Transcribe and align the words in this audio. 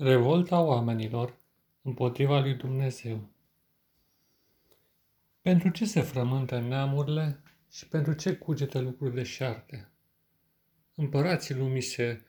Revolta 0.00 0.60
oamenilor 0.60 1.38
împotriva 1.82 2.40
lui 2.40 2.54
Dumnezeu. 2.54 3.28
Pentru 5.40 5.68
ce 5.68 5.84
se 5.84 6.00
frământă 6.00 6.60
neamurile 6.60 7.42
și 7.70 7.88
pentru 7.88 8.12
ce 8.12 8.36
cugetă 8.36 8.78
lucruri 8.78 9.14
deșarte? 9.14 9.88
Împărații 10.94 11.54
lumii 11.54 11.80
se 11.80 12.22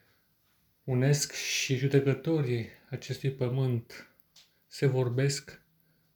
unesc 0.83 1.33
și 1.33 1.75
judecătorii 1.75 2.67
acestui 2.89 3.31
pământ 3.31 4.13
se 4.67 4.85
vorbesc 4.85 5.61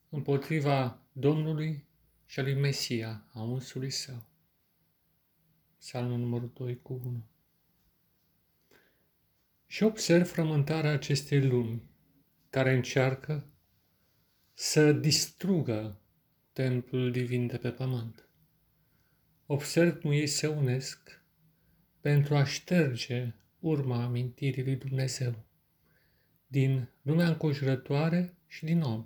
împotriva 0.09 0.99
Domnului 1.11 1.85
și 2.25 2.39
a 2.39 2.43
lui 2.43 2.55
Mesia, 2.55 3.25
a 3.33 3.41
unsului 3.41 3.89
său. 3.89 4.25
Psalmul 5.79 6.17
numărul 6.17 6.51
2 6.53 6.81
cu 6.81 6.93
1 6.93 7.23
și 9.73 9.83
observ 9.83 10.27
frământarea 10.27 10.91
acestei 10.91 11.41
lumi 11.41 11.83
care 12.49 12.73
încearcă 12.73 13.47
să 14.53 14.91
distrugă 14.91 16.01
templul 16.51 17.11
divin 17.11 17.47
de 17.47 17.57
pe 17.57 17.69
pământ. 17.69 18.27
Observ 19.45 19.99
cum 19.99 20.11
ei 20.11 20.27
se 20.27 20.47
unesc 20.47 21.21
pentru 22.01 22.35
a 22.35 22.43
șterge 22.43 23.33
urma 23.59 24.03
amintirii 24.03 24.63
lui 24.63 24.75
Dumnezeu 24.75 25.45
din 26.47 26.89
lumea 27.01 27.27
înconjurătoare 27.27 28.37
și 28.47 28.65
din 28.65 28.81
om, 28.81 29.05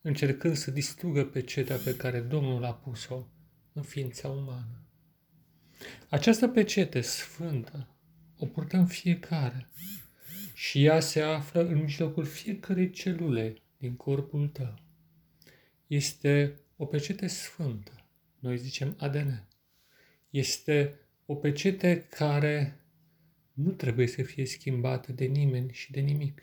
încercând 0.00 0.56
să 0.56 0.70
distrugă 0.70 1.24
pe 1.24 1.42
cetea 1.42 1.76
pe 1.76 1.96
care 1.96 2.20
Domnul 2.20 2.64
a 2.64 2.74
pus-o 2.74 3.26
în 3.72 3.82
ființa 3.82 4.28
umană. 4.28 4.88
Această 6.08 6.48
pecete 6.48 7.00
sfântă 7.00 7.93
o 8.38 8.46
purtăm 8.46 8.86
fiecare 8.86 9.68
și 10.54 10.84
ea 10.84 11.00
se 11.00 11.20
află 11.20 11.66
în 11.66 11.78
mijlocul 11.78 12.24
fiecărei 12.24 12.90
celule 12.90 13.56
din 13.78 13.96
corpul 13.96 14.48
tău. 14.48 14.74
Este 15.86 16.60
o 16.76 16.86
pecete 16.86 17.26
sfântă, 17.26 18.06
noi 18.38 18.58
zicem 18.58 18.96
ADN. 18.98 19.48
Este 20.30 21.00
o 21.26 21.34
pecete 21.34 22.06
care 22.10 22.80
nu 23.52 23.70
trebuie 23.70 24.06
să 24.06 24.22
fie 24.22 24.46
schimbată 24.46 25.12
de 25.12 25.24
nimeni 25.24 25.72
și 25.72 25.92
de 25.92 26.00
nimic. 26.00 26.42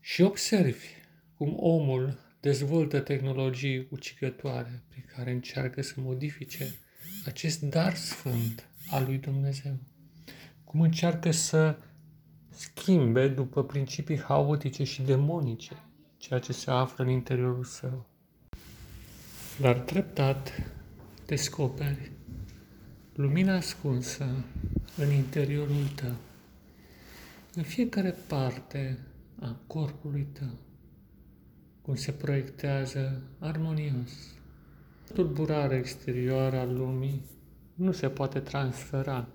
Și 0.00 0.22
observi 0.22 0.86
cum 1.34 1.56
omul 1.58 2.18
dezvoltă 2.40 3.00
tehnologii 3.00 3.86
ucigătoare 3.90 4.82
prin 4.88 5.04
care 5.16 5.30
încearcă 5.30 5.82
să 5.82 5.94
modifice 5.96 6.74
acest 7.24 7.60
dar 7.60 7.94
sfânt 7.94 8.68
al 8.90 9.04
lui 9.04 9.18
Dumnezeu. 9.18 9.76
Cum 10.64 10.80
încearcă 10.80 11.30
să 11.30 11.76
schimbe 12.48 13.28
după 13.28 13.64
principii 13.64 14.20
haotice 14.20 14.84
și 14.84 15.02
demonice 15.02 15.76
ceea 16.16 16.38
ce 16.38 16.52
se 16.52 16.70
află 16.70 17.04
în 17.04 17.10
interiorul 17.10 17.64
său. 17.64 18.06
Dar 19.60 19.78
treptat 19.78 20.52
descoperi 21.26 22.10
lumina 23.14 23.54
ascunsă 23.54 24.44
în 24.96 25.12
interiorul 25.12 25.86
tău, 25.94 26.14
în 27.54 27.62
fiecare 27.62 28.14
parte 28.26 28.98
a 29.40 29.56
corpului 29.66 30.26
tău, 30.32 30.58
cum 31.82 31.94
se 31.94 32.12
proiectează 32.12 33.22
armonios. 33.38 34.12
Tulburarea 35.12 35.78
exterioară 35.78 36.58
a 36.58 36.64
lumii 36.64 37.22
nu 37.74 37.92
se 37.92 38.08
poate 38.08 38.40
transfera 38.40 39.28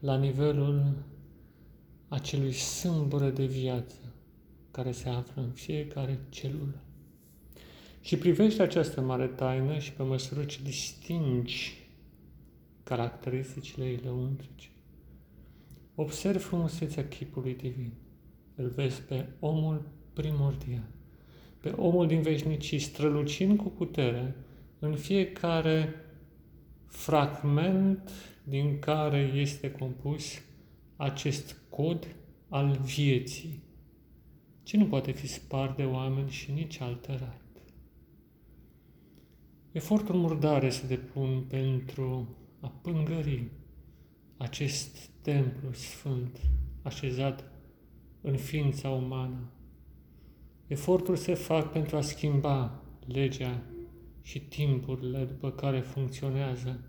la 0.00 0.16
nivelul 0.16 0.94
acelui 2.08 2.52
sâmbură 2.52 3.30
de 3.30 3.46
viață 3.46 3.96
care 4.70 4.92
se 4.92 5.08
află 5.08 5.42
în 5.42 5.50
fiecare 5.50 6.20
celulă. 6.28 6.82
Și 8.00 8.16
privești 8.16 8.60
această 8.60 9.00
mare 9.00 9.26
taină 9.26 9.78
și 9.78 9.92
pe 9.92 10.02
măsură 10.02 10.44
ce 10.44 10.58
distingi 10.62 11.88
caracteristicile 12.82 13.84
ei 13.84 14.00
lăuntrice, 14.04 14.68
observi 15.94 16.38
frumusețea 16.38 17.08
chipului 17.08 17.54
divin. 17.54 17.92
Îl 18.54 18.68
vezi 18.68 19.02
pe 19.02 19.26
omul 19.40 19.88
primordial, 20.12 20.88
pe 21.60 21.68
omul 21.68 22.06
din 22.06 22.22
veșnicii, 22.22 22.78
strălucind 22.78 23.58
cu 23.58 23.68
putere 23.68 24.34
în 24.78 24.96
fiecare 24.96 25.94
fragment 26.88 28.10
din 28.42 28.78
care 28.78 29.18
este 29.18 29.70
compus 29.70 30.42
acest 30.96 31.56
cod 31.68 32.16
al 32.48 32.78
vieții, 32.84 33.62
ce 34.62 34.76
nu 34.76 34.86
poate 34.86 35.12
fi 35.12 35.26
spart 35.26 35.76
de 35.76 35.84
oameni 35.84 36.30
și 36.30 36.52
nici 36.52 36.80
alterat. 36.80 37.40
Eforturi 39.72 40.18
murdare 40.18 40.70
se 40.70 40.86
depun 40.86 41.44
pentru 41.48 42.36
a 42.60 42.68
pângări 42.68 43.50
acest 44.36 45.10
templu 45.22 45.72
sfânt 45.72 46.40
așezat 46.82 47.44
în 48.20 48.36
ființa 48.36 48.88
umană. 48.88 49.52
Eforturi 50.66 51.18
se 51.18 51.34
fac 51.34 51.72
pentru 51.72 51.96
a 51.96 52.00
schimba 52.00 52.82
legea 53.06 53.62
și 54.28 54.40
timpurile 54.40 55.24
după 55.24 55.50
care 55.50 55.80
funcționează 55.80 56.80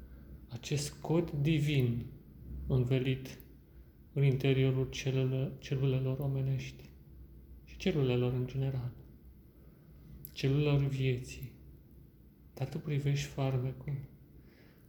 acest 0.47 0.93
cod 0.93 1.31
divin 1.31 2.05
învelit 2.67 3.39
în 4.13 4.23
interiorul 4.23 4.89
celule, 4.89 5.51
celulelor 5.59 6.19
omenești 6.19 6.83
și 7.63 7.77
celulelor 7.77 8.33
în 8.33 8.47
general, 8.47 8.91
celulelor 10.33 10.87
vieții. 10.87 11.51
Dar 12.53 12.69
tu 12.69 12.77
privești 12.77 13.27
farmecul, 13.27 13.97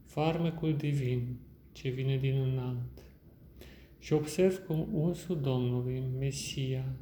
farmecul 0.04 0.76
divin 0.76 1.38
ce 1.72 1.88
vine 1.88 2.18
din 2.18 2.34
înalt 2.34 3.04
și 3.98 4.12
observi 4.12 4.58
cum 4.66 4.88
unsul 4.92 5.40
Domnului, 5.40 6.02
Mesia, 6.18 6.96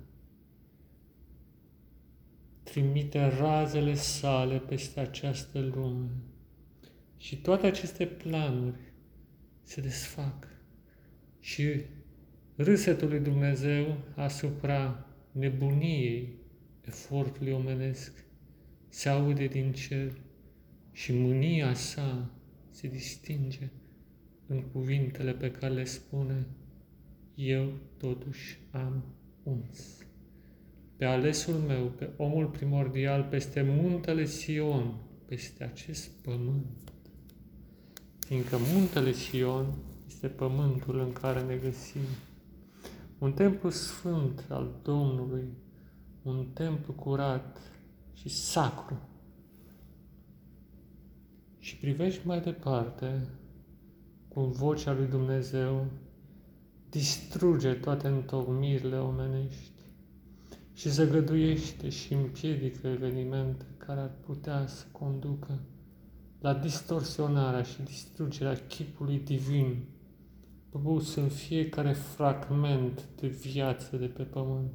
trimite 2.71 3.27
razele 3.27 3.95
sale 3.95 4.59
peste 4.59 5.01
această 5.01 5.61
lume. 5.61 6.11
Și 7.17 7.37
toate 7.37 7.67
aceste 7.67 8.06
planuri 8.06 8.93
se 9.62 9.81
desfac. 9.81 10.49
Și 11.41 11.81
râsetul 12.57 13.09
lui 13.09 13.21
Dumnezeu 13.21 13.99
asupra 14.15 15.07
nebuniei 15.33 16.37
efortului 16.87 17.53
omenesc 17.53 18.25
se 18.89 19.09
aude 19.09 19.47
din 19.47 19.73
cer 19.73 20.12
și 20.93 21.12
mânia 21.12 21.75
sa 21.75 22.31
se 22.71 22.89
distinge 22.89 23.71
în 24.47 24.62
cuvintele 24.62 25.33
pe 25.33 25.51
care 25.51 25.73
le 25.73 25.84
spune, 25.84 26.47
eu 27.34 27.73
totuși 27.99 28.59
am 28.71 29.05
uns 29.43 30.08
pe 30.98 31.04
alesul 31.04 31.54
meu, 31.54 31.84
pe 31.84 32.10
omul 32.16 32.47
primordial, 32.47 33.26
peste 33.31 33.62
muntele 33.62 34.25
Sion, 34.25 34.94
peste 35.26 35.64
acest 35.64 36.10
pământ. 36.22 36.92
Fiindcă 38.19 38.56
muntele 38.75 39.12
Sion 39.12 39.75
este 40.06 40.28
pământul 40.28 40.98
în 40.98 41.12
care 41.12 41.42
ne 41.42 41.56
găsim. 41.56 42.00
Un 43.19 43.32
templu 43.32 43.70
sfânt 43.70 44.44
al 44.48 44.81
Domnului, 44.82 45.48
un 46.22 46.47
templu 46.53 46.92
curat 46.92 47.60
și 48.12 48.28
sacru. 48.28 48.98
Și 51.59 51.76
privești 51.76 52.26
mai 52.26 52.41
departe 52.41 53.28
cum 54.28 54.50
vocea 54.50 54.92
lui 54.92 55.06
Dumnezeu 55.06 55.86
distruge 56.91 57.72
toate 57.72 58.09
întocmirile 58.09 58.97
omenești 58.97 59.78
și 60.78 60.89
zăgăduiește 60.89 61.89
și 61.89 62.13
împiedică 62.13 62.86
evenimente 62.86 63.65
care 63.77 64.01
ar 64.01 64.10
putea 64.27 64.66
să 64.66 64.84
conducă 64.92 65.59
la 66.41 66.54
distorsionarea 66.54 67.63
și 67.63 67.83
distrugerea 67.83 68.54
chipului 68.69 69.19
divin 69.19 69.84
pus 70.83 71.15
în 71.15 71.28
fiecare 71.28 71.92
fragment 71.92 73.09
de 73.21 73.27
viață 73.27 73.97
de 73.97 74.07
pe 74.07 74.22
pământ. 74.22 74.72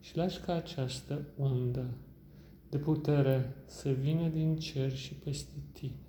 Și 0.00 0.16
lași 0.16 0.40
ca 0.40 0.54
această 0.54 1.26
undă 1.36 1.94
de 2.68 2.78
putere 2.78 3.56
să 3.66 3.90
vină 3.90 4.28
din 4.28 4.56
cer 4.56 4.92
și 4.92 5.14
peste 5.14 5.62
tine, 5.72 6.06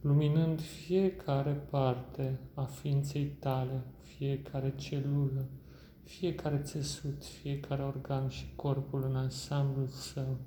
luminând 0.00 0.60
fiecare 0.60 1.52
parte 1.52 2.38
a 2.54 2.64
ființei 2.64 3.24
tale, 3.24 3.84
fiecare 4.02 4.74
celulă, 4.76 5.48
fiecare 6.18 6.60
țesut, 6.62 7.24
fiecare 7.24 7.82
organ 7.82 8.28
și 8.28 8.44
corpul 8.56 9.04
în 9.08 9.16
ansamblul 9.16 9.86
său. 9.86 10.38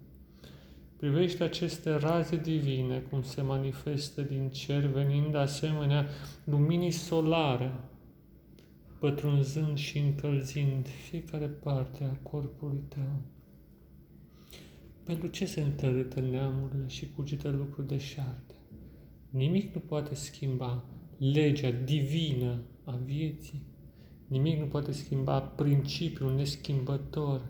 Privește 0.98 1.44
aceste 1.44 1.96
raze 1.96 2.38
divine 2.38 3.00
cum 3.00 3.22
se 3.22 3.42
manifestă 3.42 4.22
din 4.22 4.50
cer, 4.50 4.86
venind 4.86 5.36
asemenea 5.36 6.08
luminii 6.44 6.92
solare 6.92 7.74
pătrunzând 9.00 9.78
și 9.78 9.98
încălzind 9.98 10.88
fiecare 10.88 11.48
parte 11.48 12.04
a 12.04 12.30
corpului 12.30 12.82
tău. 12.88 13.22
Pentru 15.04 15.28
ce 15.28 15.46
se 15.46 15.62
întărâtă 15.62 16.20
neamurile 16.20 16.88
și 16.88 17.12
cugetă 17.16 17.50
lucruri 17.50 17.88
deșarte? 17.88 18.54
Nimic 19.30 19.74
nu 19.74 19.80
poate 19.80 20.16
schimba 20.16 20.84
legea 21.18 21.72
divină 21.72 22.62
a 22.84 23.00
vieții. 23.06 23.73
Nimic 24.28 24.60
nu 24.60 24.66
poate 24.66 24.92
schimba 24.92 25.40
principiul 25.40 26.36
neschimbător 26.36 27.42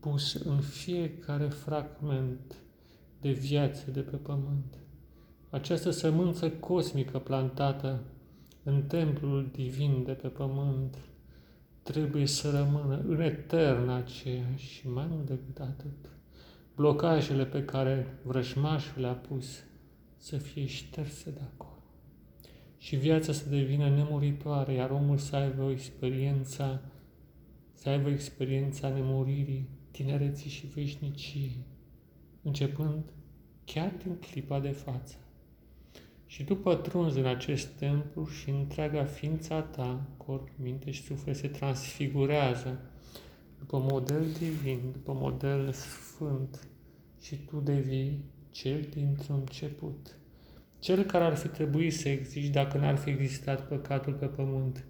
pus 0.00 0.34
în 0.34 0.60
fiecare 0.60 1.48
fragment 1.48 2.56
de 3.20 3.30
viață 3.30 3.90
de 3.90 4.00
pe 4.00 4.16
pământ. 4.16 4.78
Această 5.50 5.90
sămânță 5.90 6.50
cosmică 6.50 7.18
plantată 7.18 8.02
în 8.62 8.82
templul 8.82 9.48
divin 9.52 10.02
de 10.04 10.12
pe 10.12 10.28
pământ 10.28 10.96
trebuie 11.82 12.26
să 12.26 12.50
rămână 12.50 13.02
în 13.06 13.20
etern 13.20 13.88
aceeași 13.88 14.66
și 14.66 14.88
mai 14.88 15.06
mult 15.10 15.26
decât 15.26 15.58
atât. 15.58 16.10
Blocajele 16.74 17.44
pe 17.44 17.64
care 17.64 18.18
vrăjmașul 18.22 19.00
le-a 19.00 19.12
pus 19.12 19.64
să 20.16 20.36
fie 20.36 20.66
șterse 20.66 21.30
de 21.30 21.40
acolo. 21.52 21.71
Și 22.82 22.96
viața 22.96 23.32
să 23.32 23.48
devină 23.48 23.88
nemuritoare, 23.88 24.72
iar 24.72 24.90
omul 24.90 25.18
să 25.18 25.36
aibă 25.36 25.62
o 25.62 25.70
experiență, 25.70 26.82
să 27.72 27.88
aibă 27.88 28.08
experiența 28.08 28.88
nemuririi, 28.88 29.68
tinereții 29.90 30.50
și 30.50 30.66
veșniciei, 30.66 31.56
începând 32.42 33.04
chiar 33.64 33.92
din 34.02 34.16
clipa 34.16 34.60
de 34.60 34.70
față. 34.70 35.16
Și 36.26 36.44
tu 36.44 36.56
pătrunzi 36.56 37.18
în 37.18 37.26
acest 37.26 37.66
templu 37.66 38.26
și 38.26 38.50
întreaga 38.50 39.04
ființa 39.04 39.60
ta, 39.60 40.06
corp, 40.16 40.48
minte 40.56 40.90
și 40.90 41.02
suflet, 41.02 41.36
se 41.36 41.48
transfigurează 41.48 42.80
după 43.58 43.78
model 43.90 44.24
divin, 44.38 44.80
după 44.92 45.12
model 45.12 45.72
sfânt 45.72 46.68
și 47.20 47.36
tu 47.36 47.60
devii 47.60 48.24
cel 48.50 48.86
dintr-un 48.90 49.36
început. 49.38 50.16
Cel 50.82 51.04
care 51.04 51.24
ar 51.24 51.34
fi 51.34 51.48
trebuit 51.48 51.94
să 51.94 52.08
existi 52.08 52.50
dacă 52.50 52.78
n-ar 52.78 52.96
fi 52.96 53.10
existat 53.10 53.68
păcatul 53.68 54.12
pe 54.12 54.26
pământ. 54.26 54.84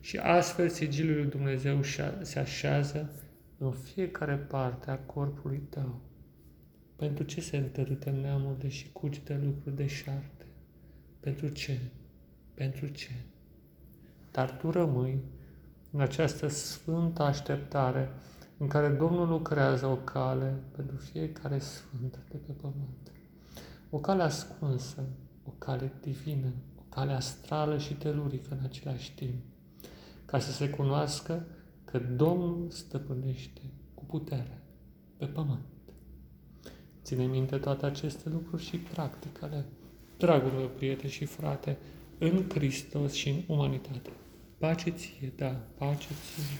Și 0.00 0.16
astfel 0.16 0.68
sigilul 0.68 1.16
lui 1.16 1.26
Dumnezeu 1.26 1.82
se 2.20 2.38
așează 2.38 3.12
în 3.58 3.70
fiecare 3.70 4.34
parte 4.34 4.90
a 4.90 4.98
corpului 4.98 5.62
tău. 5.68 6.00
Pentru 6.96 7.24
ce 7.24 7.40
se 7.40 7.56
întărâtă 7.56 8.10
neamurile 8.10 8.68
și 8.68 8.90
de 9.24 9.40
lucruri 9.44 9.76
deșarte? 9.76 10.46
Pentru 11.20 11.48
ce? 11.48 11.78
Pentru 12.54 12.86
ce? 12.86 13.10
Dar 14.30 14.56
tu 14.56 14.70
rămâi 14.70 15.18
în 15.90 16.00
această 16.00 16.48
sfântă 16.48 17.22
așteptare 17.22 18.10
în 18.56 18.66
care 18.66 18.88
Domnul 18.88 19.28
lucrează 19.28 19.86
o 19.86 19.96
cale 19.96 20.54
pentru 20.76 20.96
fiecare 20.96 21.58
sfânt 21.58 22.18
de 22.30 22.36
pe 22.46 22.52
pământ. 22.52 23.12
O 23.90 23.98
cale 23.98 24.22
ascunsă, 24.22 25.04
o 25.48 25.54
cale 25.58 25.92
divină, 26.00 26.52
o 26.78 26.82
cale 26.88 27.12
astrală 27.12 27.78
și 27.78 27.94
telurică 27.94 28.56
în 28.58 28.64
același 28.64 29.14
timp, 29.14 29.42
ca 30.24 30.38
să 30.38 30.52
se 30.52 30.68
cunoască 30.70 31.46
că 31.84 31.98
Domnul 31.98 32.66
stăpânește 32.70 33.60
cu 33.94 34.04
putere 34.04 34.62
pe 35.16 35.26
pământ. 35.26 35.64
Ține 37.02 37.24
minte 37.24 37.56
toate 37.56 37.86
aceste 37.86 38.28
lucruri 38.28 38.62
și 38.62 38.76
practicale, 38.76 39.64
dragul 40.18 40.50
meu 40.50 40.68
prieten 40.68 41.10
și 41.10 41.24
frate, 41.24 41.78
în 42.18 42.44
Hristos 42.48 43.12
și 43.12 43.28
în 43.28 43.42
umanitate. 43.46 44.10
Pace 44.58 44.90
ție, 44.90 45.32
da, 45.36 45.60
pace 45.78 46.08
ție. 46.08 46.58